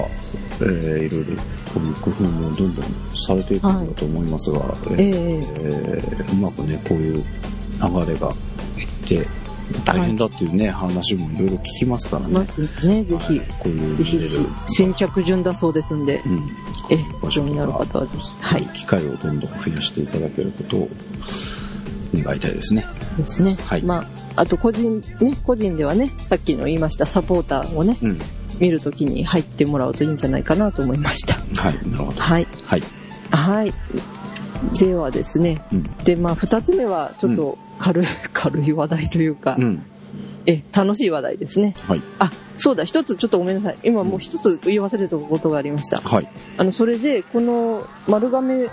[0.61, 1.43] えー、いろいろ
[1.75, 2.85] こういう工夫もどんどん
[3.17, 4.59] されていくんだと思いますが、
[4.93, 8.33] えーえええーうまくね、こういう流れが
[9.09, 9.27] て、
[9.85, 12.35] 大変だっていうね、話もいろいろ聞きますからね。
[12.35, 13.49] ますね、ぜひはい。
[13.59, 14.19] こういうぜひ
[14.67, 16.51] 先着順だそうですんで、うん、
[16.91, 16.99] え、
[17.31, 18.31] 興味のある方はぜひ。
[18.41, 18.67] はい。
[18.69, 20.89] 機会をどんどん増やしていただけることを
[22.15, 22.87] 願いたいですね。
[23.17, 23.57] ですね。
[23.67, 28.19] はいまあ、あと個人、ね、個人ではね、さっきの言いましたサポーターをね、うん。
[28.59, 31.35] 見るときに入ってもらうといいんじゃないかなと思いました。
[31.35, 32.21] はい、なるほど。
[32.21, 32.47] はい。
[32.65, 32.83] はい。
[33.31, 33.73] はい。
[34.79, 35.83] ではですね、うん。
[36.05, 39.83] で、まあ、二つ目は、ちょっと軽い、軽い話題というか、うん。
[40.47, 41.75] え、楽しい話題ですね。
[41.87, 42.03] はい。
[42.19, 43.79] あ、そうだ、一つちょっとごめんなさい。
[43.85, 45.99] 今もう一つ言い忘れたことがありました。
[45.99, 46.29] はい。
[46.57, 48.69] あの、それで、この丸亀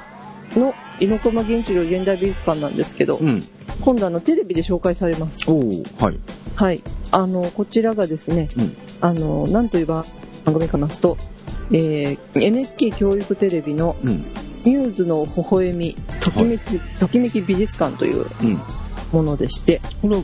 [0.56, 3.44] の猪駒源一郎現代美術館なんですけど、うん。
[3.82, 5.50] 今度あの、テレビで紹介されます。
[5.50, 6.20] はい。
[6.56, 6.82] はい。
[7.12, 10.04] あの、こちらがですね、うんあの、なんという番
[10.46, 11.18] 組かますと、
[11.72, 14.26] えー NHK 教育テレビのうん。
[14.66, 18.62] ミューズの微笑み、ときめき、ときめき美術館といううん。
[19.12, 20.24] ものでして、これは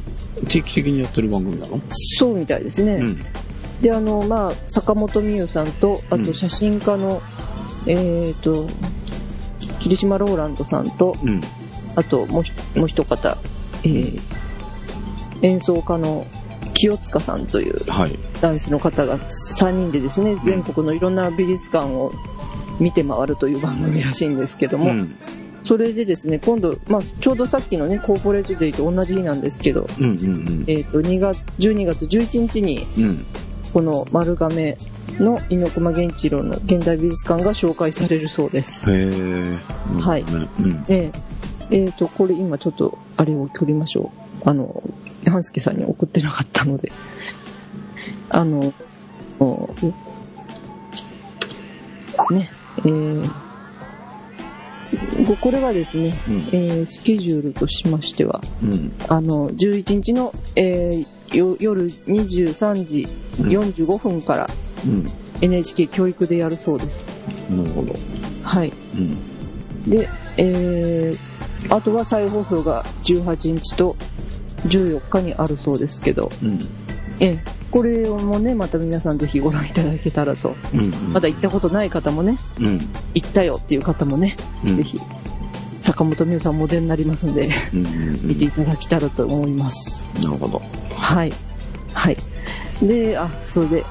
[0.49, 1.79] 定期的にやってる番組なの？
[1.87, 2.93] そうみたいですね。
[2.93, 3.25] うん。
[3.81, 7.21] で、あの、まあ、坂本美優さんと、あうんと写真家の、
[7.85, 8.67] えっ、と、
[9.79, 11.41] 霧島ローランドさんと、うん。
[11.95, 13.37] あともうひもう一方、
[13.83, 14.21] えー
[15.43, 16.25] 演奏家の
[16.73, 18.17] 清塚さんというはい。
[18.41, 19.17] 男子の方が
[19.59, 22.11] 3人でですね、全国のいろんな美術館を
[22.79, 25.15] 見て回るという番組らしいんですけども、うん。
[25.63, 33.03] それでですね、今度、まあ、ちょうどさっきのね、コーポレートデイと同じ日なんですけど、うんうんえっ、と、2月、12月11日に、うん。
[33.03, 33.25] うん。
[33.73, 34.77] この丸亀
[35.19, 38.91] の猪熊源一郎の現代美術館が紹介されるそうです。
[38.91, 39.57] へえ。
[39.99, 41.11] はいなるほどねえ
[41.69, 44.11] ええーと、これ今ちょっと、あれを取りましょ
[44.45, 44.49] う。
[44.49, 44.83] あの、
[45.25, 46.91] 半助さんに送ってなかったので。
[48.29, 48.73] あの、
[52.31, 52.51] ね。
[52.79, 53.29] えー
[55.25, 56.37] ごこれはですね、うん。
[56.37, 58.91] えースケジュールとしましては、うん。
[59.07, 63.07] あの、11日の、えーよ夜23時
[63.39, 63.47] うん。
[63.47, 64.49] 45分から
[64.85, 65.05] うん。
[65.41, 67.49] NHK 教育でやるそうです。
[67.49, 67.93] なるほど。
[68.43, 68.73] はい。
[68.95, 69.89] うん。
[69.89, 70.07] で、
[70.37, 73.95] えー、あとは再放送が18日と
[74.65, 76.59] 14日にあるそうですけど、うん。
[77.19, 77.39] ええ、
[77.71, 80.55] これもね、また皆さんぜひご覧いただけたらと。
[80.73, 80.91] うん。
[81.13, 82.89] まだ行ったことない方もね、うん。
[83.13, 84.77] 行ったよっていう方もね、うん。
[84.77, 84.99] ぜひ、
[85.79, 87.85] 坂本美優さんモデルになりますんで、うん。
[87.85, 88.27] うん。
[88.27, 90.01] 見ていただけたらと思います。
[90.21, 90.61] なるほど。
[90.95, 91.33] はい。
[91.93, 92.17] はい。
[92.81, 93.85] で、あ、それで、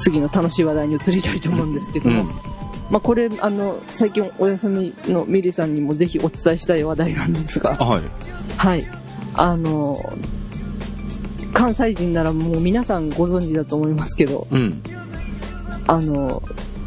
[0.00, 2.28] 次の楽しい話題に移りたいと思うんですけども、うん。
[2.90, 8.02] まあこれ、あの、最近お休みのミリさんにもぜひお伝えしたい話題なんですが、はい。
[8.56, 8.84] はい。
[9.34, 9.98] あの、
[11.56, 14.82] 関西人ならもう皆さんご存知だと思いますけど、うん。
[15.86, 16.42] あの、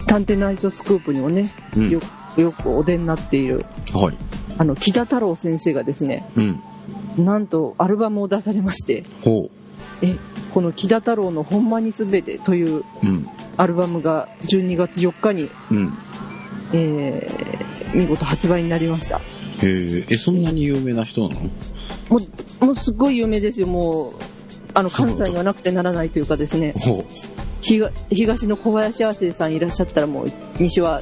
[0.05, 1.89] 探偵ナイトスクープにもね、うん。
[1.89, 1.99] よ
[2.37, 4.17] よくお出になっている、はい。
[4.59, 7.25] あの、木田太郎先生がですね、うん。
[7.25, 9.49] なんとアルバムを出されまして、ほ
[10.03, 10.15] え、
[10.53, 12.83] この木田太郎のほんまにすべてという。
[13.57, 15.93] アルバムが12月4日に、うん。
[16.73, 19.17] えー、見事発売になりました。
[19.17, 19.21] へ
[19.63, 21.41] え、え、そんなに有名な人なの？
[21.41, 21.49] も
[22.61, 24.13] う、もうすごい有名ですよ、もう、
[24.73, 27.05] あの、関西にはなくてならないというかですね、ほ
[27.61, 31.01] 東東の小林亜生さんいらっしゃったらもう西は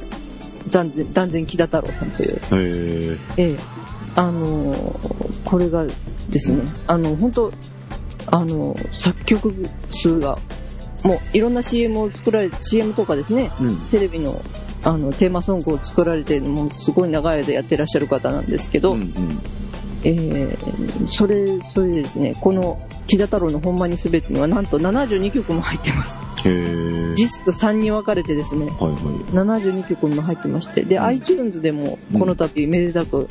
[0.70, 3.18] 断然断然木田太郎さんという、え。
[3.36, 3.56] ええ
[4.16, 5.86] あのーこれが
[6.28, 7.52] ですね、あの本当
[8.26, 9.54] あの作曲
[9.88, 10.38] 数が
[11.02, 13.78] もういろんな CM を作られ CM とかですねうん。
[13.86, 14.42] テレビの
[14.84, 19.00] あのテーマソングを作られてもうすごい長い間やってらっしゃる方なんですけど、うん。
[19.02, 19.40] うん。
[20.04, 28.74] えーそれそれでですねこの木田太郎のほんまにすべてにはなんと72曲も入ってますディスク3に分かれてですねはい。
[29.32, 33.28] 72曲も入ってまして、で、うん iTunes でもこの度めでたく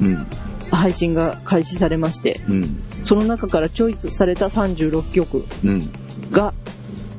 [0.00, 0.26] うん。
[0.70, 2.82] 配信が開始されまして、うん。
[3.04, 5.80] その中からチョイスされた36曲うん。
[6.30, 6.52] が、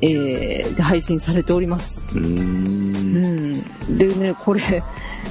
[0.00, 2.00] えー、配信されております。
[2.16, 3.52] うん。
[3.96, 4.82] でね、これ、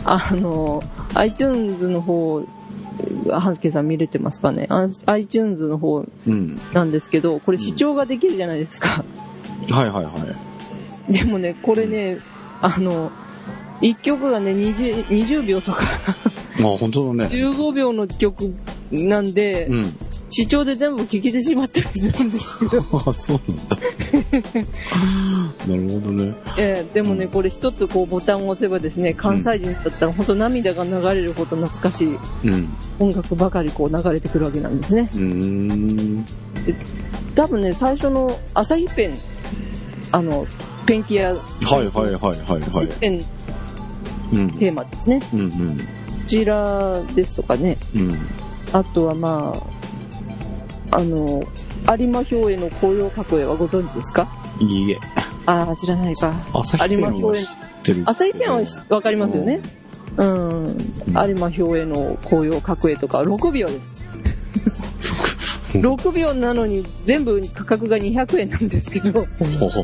[0.04, 0.82] あの、
[1.14, 2.44] iTunes の方、
[3.32, 4.68] 半助さん見れてますかね？
[4.70, 6.60] あ ?iTunes の方うん。
[6.74, 9.04] なんですけど、これ視聴ができるじゃないですか。
[9.70, 10.12] はいはいは
[11.10, 11.14] い。
[11.14, 12.18] でもね、これね、
[12.62, 13.12] あの、
[13.82, 15.84] 1曲がね、20, 20秒とか、
[16.60, 17.36] あ、本当だね。
[17.36, 18.54] 15秒の曲
[18.92, 19.98] なんで、うん。
[20.38, 23.78] 視聴で全部聞けてしまったりするんですけど、 あ、そうなんだ。
[25.66, 26.36] なるほどね。
[26.58, 32.70] えーでもね、これ一つこうボタンを押せばですね、関西人だったら本当涙が流れるほど懐かしいうん。
[33.00, 35.10] 音楽ばかりこう流れてくるわけなんですね。
[35.14, 36.26] うーん。
[37.34, 39.18] 多分ね、最初の朝日ペン、
[40.12, 40.46] あの、
[40.86, 41.40] ペンキ屋、は
[41.82, 42.88] いはいはいはいはい。
[43.00, 43.24] ペン
[44.34, 44.50] うん。
[44.52, 45.22] テーマですね。
[45.34, 45.78] うんうん。
[45.78, 45.84] こ
[46.28, 48.12] ちらですとかね、うん。
[48.74, 49.85] あとはまあ、
[50.92, 51.44] あの、
[51.98, 54.28] 有馬兵衛の紅葉格絵はご存知ですか？
[54.60, 55.00] いいえ。
[55.46, 56.34] ああ、知らないか。
[56.54, 57.46] 朝日ペンは知っ
[57.84, 58.04] てる。
[58.06, 59.62] 朝日ペンはしわかりますよね。
[60.18, 60.78] うん。
[61.28, 64.06] 有馬兵衛の紅葉格絵とか6秒です。
[65.74, 69.26] 6秒なのに全部価格が200円なんですけど、
[69.60, 69.84] ほほ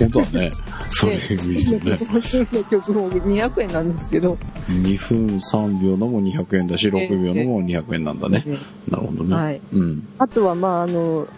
[0.00, 0.50] 本当だね。
[0.90, 1.98] それいいですよね。
[2.52, 8.44] の曲も200円なんですけど、2分3秒のも200円だし、6秒のも200円なんだね。
[8.90, 9.34] なるほどね。
[9.34, 9.60] はい。
[9.72, 10.08] うん。
[10.18, 11.28] あとはまああの、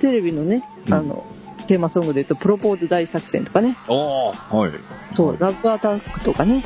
[0.00, 1.24] テレビのね、うんあの、
[1.66, 4.72] テーマソングで言うと、プロポーズ大作戦とかね、ああ、はい。
[5.14, 6.62] そう、ラブアタックとかね。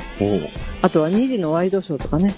[0.83, 2.35] あとは2時のワイドショーとかね、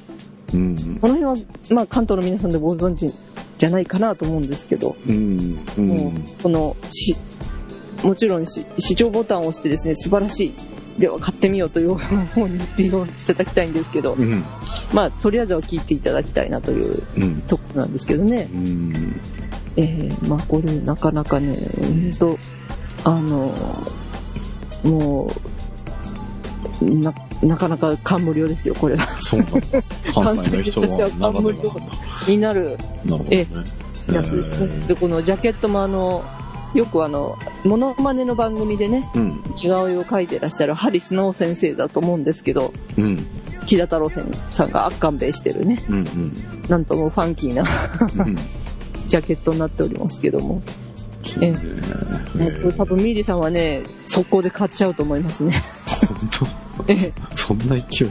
[0.55, 0.99] うん。
[1.01, 1.35] この辺は、
[1.71, 3.13] まあ関東の皆さんでご存知
[3.59, 5.59] じゃないかなと思うんですけど、うん。
[5.77, 5.81] う。
[5.81, 7.17] もうんこのし、
[8.03, 10.55] もちろんし視聴ボタンを押してですね、素晴らしい
[10.99, 14.45] では買ってみようという方に言っていただきたいんですけど、うん。
[14.93, 17.43] まあ、とりあえずは聞いていただきたいなといううん。
[17.43, 18.49] ところなんですけどね。
[18.53, 19.21] うん。
[19.77, 22.39] えー、まあ、これ、なかなかね、ほんと、
[23.05, 23.55] あの、
[24.83, 25.31] も
[26.83, 29.07] う、な、なかなか感無量ですよ、これは。
[29.17, 29.61] そうなんだ。
[30.13, 31.93] 関西の人はならではなんだ。
[32.29, 33.47] になるなるほどね。
[34.13, 34.87] やつですね。
[34.87, 36.23] で、このジャケットもあの、
[36.75, 39.43] よくあの、モノマネの番組でね、うん。
[39.63, 43.27] 似顔絵を描いてらっしゃるハリスノー先生だと思うんですけど、うん。
[43.67, 46.33] 木田太郎さんが圧巻べしてるね、うん。
[46.69, 47.65] なんともファンキーな
[48.15, 48.21] うん。
[48.23, 48.37] うん。
[49.09, 50.63] ジャケットになっておりますけども。
[51.23, 51.51] そうね。
[52.35, 55.63] もうこれ多分ミーリさんはね、速攻で買っちゃうと思いますね。
[56.77, 58.11] 本ええ当そんな勢い？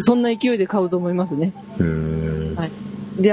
[0.00, 1.52] そんな勢いで買うと思いますね。
[1.78, 2.70] へーはい
[3.18, 3.32] で、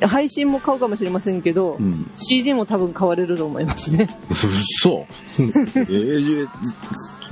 [0.00, 2.10] 配信も買うかもしれませんけど、うん。
[2.14, 4.08] CD も多分買われると思いますね。
[4.30, 5.06] 嘘
[5.38, 6.48] えー、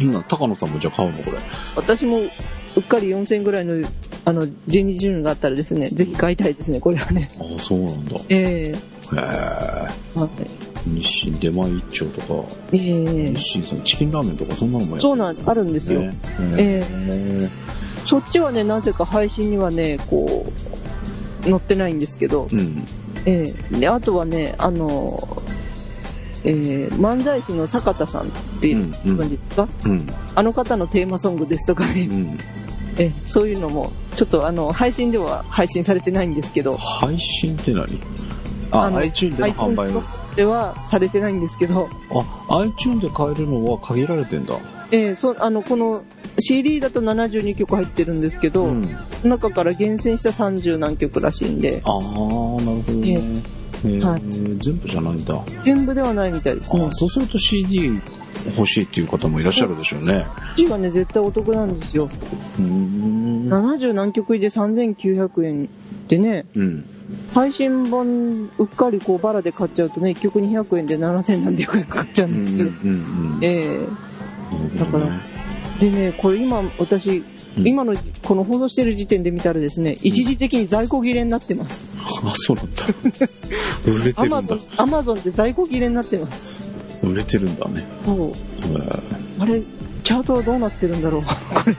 [0.00, 1.38] えな高野さんもじゃあ買うのこれ。
[1.76, 3.86] 私もうっかり4000円ぐらいの、
[4.24, 7.28] あの、12ジュンがあったらですね、ぜひ買いたいですね、これはね。
[7.38, 8.16] ああ、そうなんだ。
[8.16, 8.74] へええ
[9.12, 9.16] え。
[9.16, 9.88] は
[10.38, 16.00] い日清出前一丁とか、ええ日清さんチキンラーメンとかそんなのもやそうなん、あるんですよ。
[16.00, 16.18] ね。
[16.58, 17.48] ええ
[18.04, 20.52] そっちはね、なぜか配信にはね、こう、
[21.42, 22.84] 載ってないんですけど、うん。
[23.26, 25.42] ええで、あとはね、あの、
[26.44, 28.26] えー漫才師の坂田さんっ
[28.60, 30.06] ていううんうん感じですか、うん。
[30.34, 32.38] あの方のテーマソングですとかね、うん。
[32.98, 37.86] ええそういうのも、ちょっとあの、配信では配信されてないんですけど、配信って何？
[38.70, 40.02] あ、の iTunes での販売を。
[40.34, 41.88] ではされてないんですけど、
[42.48, 44.54] あ、iTunes で買えるのは限られてんだ。
[44.90, 46.02] ええそう、あの、この
[46.38, 48.88] CD だと72曲入ってるんですけど、うん。
[49.24, 53.12] 中から厳選した30何曲らしいんで、ああ、なるほどね。
[53.84, 54.22] えーはい
[54.58, 55.40] 全部じゃないんだ。
[55.64, 56.88] 全部ではないみたいですねあ。
[56.92, 58.00] そうすると CD
[58.56, 60.24] 欲しいっていう方もいらっしゃるでしょうね。
[60.24, 62.04] こっちがね、絶対お得なんですよ。
[62.04, 63.48] うーん。
[63.48, 65.68] 70何曲入りで3900円
[66.06, 66.84] でね、うん。
[67.34, 72.70] 配信版うっかりこうバラで買っちゃうとね、1曲200円で7000何百円かかっちゃううんんですけど。
[72.70, 73.38] うんうん。
[73.42, 73.78] え
[74.78, 75.31] だからえ
[75.80, 81.82] でね、これ今私、うん今のこの放送してる時点で見たらですね、一時的に在庫切れになってます。
[82.24, 82.86] あ、そうなんだ。
[83.84, 86.66] 売れてるんだアマゾン。、アマゾンで在庫切れになってます。
[87.02, 87.84] 売れてるんだね。
[88.06, 88.28] そう。
[88.28, 89.02] えー
[89.38, 89.60] あれ、
[90.02, 91.22] チャートはどうなってるんだろう？
[91.22, 91.28] こ
[91.66, 91.74] れ、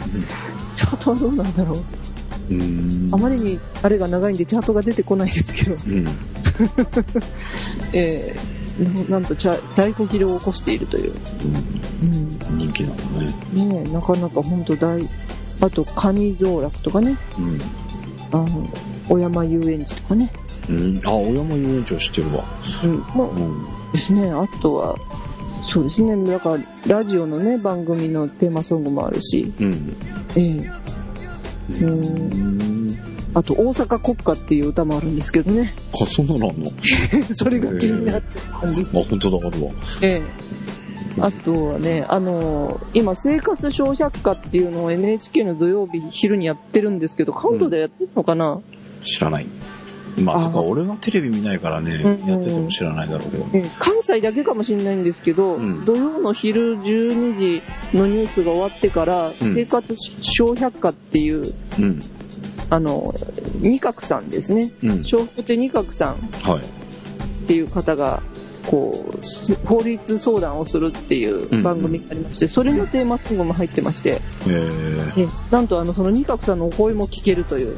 [0.76, 2.54] チャートはどうなんだろう？
[2.54, 3.14] うーん。
[3.14, 6.08] あまりにあれが長いんでチャートが出てこないですけど、うん。
[7.94, 8.40] えー、
[8.80, 9.36] ななんと
[9.76, 11.14] 在庫切れを起こしているという。
[12.04, 12.10] うん。
[12.10, 12.58] うん。
[12.58, 13.34] 人気なのね。
[13.54, 15.10] ねえ、なかなか本当大、
[15.62, 17.60] あと、カニ道楽とかね、うん。
[18.32, 18.68] あの、
[19.08, 20.32] 小山遊園地とかね、
[20.70, 21.02] うん。
[21.06, 22.44] あ、小山遊園地は知ってるわ。
[22.84, 23.68] うん、まうん。
[23.90, 24.96] あですね、あとは、
[25.72, 26.58] そうですね、だか
[26.88, 29.96] ら、ラジオのね、番組のテーマソングもあるし、うん。
[30.36, 30.84] ええ
[31.80, 32.73] ううんん。
[33.36, 36.50] あと、大阪国歌っていう歌もあるんですけどね、あ、そんなの？
[36.50, 36.72] あんの
[37.34, 38.82] それが気になってたんです。
[38.82, 39.72] あ、本当だ、あるわ。
[40.02, 40.22] ええ。
[41.20, 48.60] あとはね、あのー今、生活小百科っていうのを NHK の土曜日昼にやってるんですけど、関東でやってるのかな、
[49.04, 49.46] 知らない。
[50.18, 52.30] まあ、あとか俺はテレビ見ないからね、うん。
[52.30, 53.46] やってても知らないだろうけど。
[53.54, 53.70] ええ。
[53.80, 55.86] 関西だけかもしれないんですけど、うん。
[55.86, 57.64] 土曜の昼12時
[57.98, 59.56] のニュースが終わってから、うん。
[59.56, 62.00] 生活小百科っていう、うん。
[62.74, 63.14] あの、
[63.60, 64.72] 二角さんですね。
[64.82, 64.90] うん。
[65.04, 66.18] 笑福亭二角さん
[66.50, 66.60] はい。
[66.60, 66.64] っ
[67.46, 68.24] ていう方が、
[68.66, 75.26] こう、す法律相談をするっていう番組がありまして、それのテーマソングも入ってまして、えー。
[75.26, 77.78] えなんとあの、その二角さんのお声も聞けるとい う、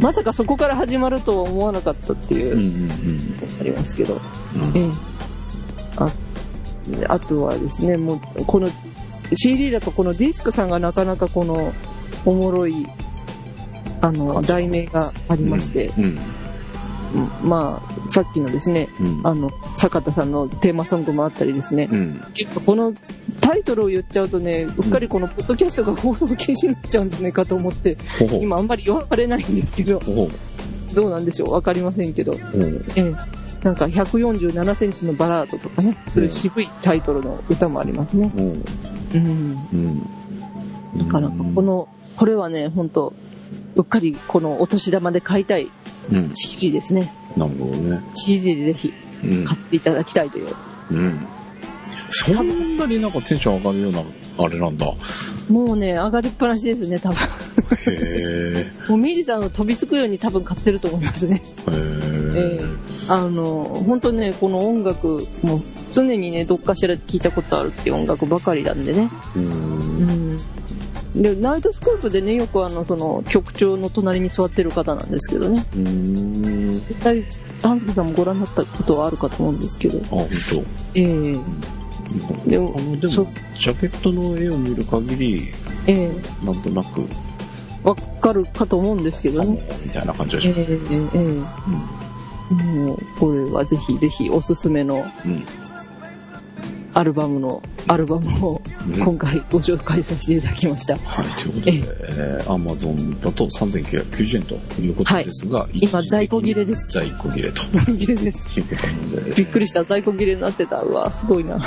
[0.00, 2.90] まさかそこから始まるとは思わなかったっていうう、んうん
[3.60, 4.20] ありますけど、
[4.56, 4.76] うん。
[4.76, 4.90] ええ
[5.98, 6.08] あ
[7.08, 8.68] あとはですね、もう、この
[9.34, 11.72] CD だとこのディスクさんがなかなかこの、
[12.26, 12.86] おもろい、
[14.04, 16.04] あの、題名がありまして、うん。
[16.04, 16.18] うん
[17.48, 19.20] まあ、さっきのですね、うん。
[19.22, 22.20] あの、坂田さんのテーマソングもあったりですね、うん。
[22.66, 22.92] この
[23.40, 27.96] タイトルを言っちゃうとね、うっかりこのポッドキャストが放送禁止になっちゃうんじゃないかと思って。
[28.40, 30.00] 今あんまり言われないんですけど。
[30.92, 31.52] どうなんでしょう？
[31.52, 32.38] わかりませんけど、ほ
[32.94, 33.14] ええ、
[33.64, 38.28] なんか147センチのバラードとかね、そういう渋いタイトルの歌もありますね。
[38.28, 38.42] ほ。
[38.42, 38.64] うん。
[39.72, 40.02] うん。
[40.96, 43.12] なかなかこの、これはね、本当
[43.76, 45.70] うっかりこのお年玉で買いたい
[46.12, 46.32] うん。
[46.34, 47.12] CD ですね。
[47.36, 48.00] なるほどね。
[48.14, 48.92] CD でぜひ
[49.24, 50.54] うん買っていただきたいという。
[50.90, 51.26] うん。
[52.10, 54.02] そんなになんかテンション上がるような、
[54.38, 54.86] あれなんだ。
[55.48, 57.18] もうね、上がりっぱなしですね、多分。
[57.86, 61.42] へもうミリさんの飛びつくように多分買ってると思いますね。
[61.68, 61.72] え。
[61.72, 65.62] へええあの、本当ね、この音楽、もう
[65.92, 69.10] 常にね、どっかしら聞いたことあるっていう音楽ばかりなんでね。
[69.36, 69.40] う。
[69.40, 70.38] うんん。
[71.14, 75.64] で、ナイトスコープでね、よくあの、その、局長の隣に座ってる方なんですけどね。
[75.76, 76.72] うん。
[76.72, 77.24] 絶対、
[77.62, 79.98] アンズさんもご覧になったことはあるかと思うんですけど。
[80.06, 80.56] あ、本当。
[80.94, 81.38] ええ
[82.46, 85.48] でもあの、でそも、ジャケットの絵を見る限り、
[85.86, 86.10] え
[86.42, 87.02] えなんとなく、
[87.82, 89.66] わかるかと思うんですけどね。
[89.84, 90.62] みたいな感じがしえます。
[90.62, 90.76] え
[91.14, 91.20] え
[92.50, 95.44] えもう、これはぜひぜひおすすめのうん。
[96.92, 100.96] アルバムの、アルバムをうん今回ご紹介させていただきました。
[100.98, 101.72] はい、ということで、
[102.08, 107.62] えー、アマゾンだと3990円ということですが、一時的に今在庫切れです在庫切れと
[107.98, 108.60] 切れです。
[108.60, 109.84] いうことなので、びっくりした。
[109.84, 110.80] 在庫切れになってた。
[110.82, 111.60] うわ、すごいな。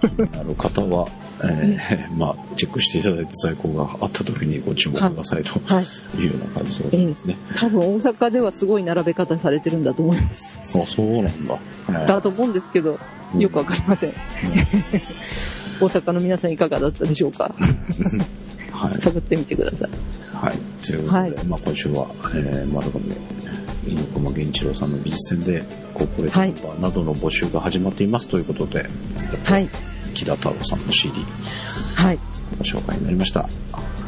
[0.00, 1.08] 気になる方は、
[1.42, 6.20] えーまあ、チェックしていただいて在庫があった時にご注目くださいとはい。
[6.20, 7.36] いうような感じでございますね。
[7.56, 10.78] 多分大阪ではすごい並べ方されてるんだと思います。
[10.78, 11.58] あ、そうなんだ。
[12.06, 12.98] だと思うんですけど、
[13.36, 14.14] よくわかりません。
[15.80, 17.54] 大阪の皆さんいかがだったでしょうか？
[18.72, 19.00] はい。
[19.00, 19.88] 探ってみてください。
[20.36, 20.56] はい。
[20.86, 23.04] ということで、はいまあ今週は、えー、丸亀、
[23.86, 25.64] 猪熊源一郎さんの美術展で、
[25.94, 28.86] コーポレートメンバーなどの募集が始まっていますということで、
[29.44, 29.68] はい。
[30.14, 31.14] 木田太郎さんの CD
[31.94, 32.18] はい。
[32.58, 33.48] ご紹介になりました。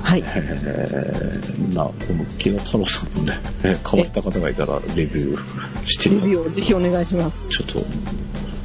[0.03, 0.23] はい。
[0.27, 7.39] えー、な、この木田太郎さんのね、えー変わった方がいたらレビューしていレただビューをぜひお願いします。
[7.49, 7.85] ちょっと、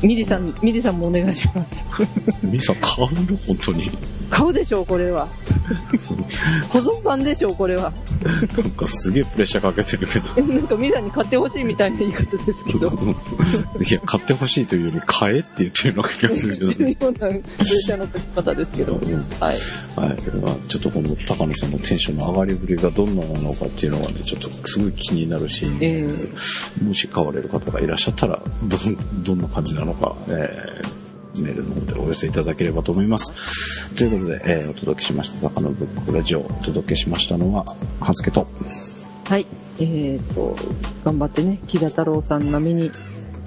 [0.03, 1.83] ミリさん、ミリさんもお願いします。
[2.43, 3.37] 皆さん買うの？
[3.47, 3.89] 本当に。
[4.29, 5.27] 買うでしょう、これは。
[6.69, 7.91] 保存版でしょう、これは。
[8.23, 10.27] なんかすげえプレッシャーかけてるけど。
[10.45, 12.91] なんかミリさんに買ってほしいみたいな言い方ですけど。
[13.81, 16.97] いや、買ってほしいというより、買えって言ってるような気がするけどね。
[16.99, 18.95] ようなプレッシャーの書き方ですけど。
[18.95, 19.55] うんはい。
[19.95, 20.37] はい。
[20.41, 26.07] まあちょっとこの高野さんのテンションの上がりぶりがどんなものかっていうのがね、ちょっとすごい気になるし、え
[26.83, 30.94] もし買われる方がいらっしゃったら、どん、どんな感じなのか、えー
[31.41, 33.95] メールの方でお寄せいただければと思います。
[33.95, 37.65] ということで、えーお届けしました、高野ブックラジオ、お届けしましたのは、
[37.99, 38.47] はずけと、
[39.27, 39.47] はい。
[39.79, 40.55] えっ、と、
[41.03, 42.91] 頑張ってね、木田太郎さん並みに、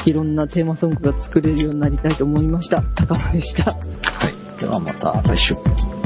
[0.04, 2.82] いろんなテーマソングが作れるようになりたいと思いました。
[2.82, 3.64] 高野でした。
[3.64, 4.60] はい。
[4.60, 5.97] ではまた来週。